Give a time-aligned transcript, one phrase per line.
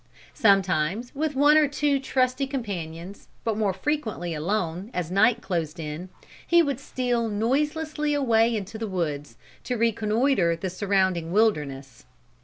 [0.33, 6.09] "Sometimes with one or two trusty companions, but more frequently alone, as night closed in,
[6.47, 12.07] he would steal noiselessly away into the woods, to reconnoiter the surrounding wilderness.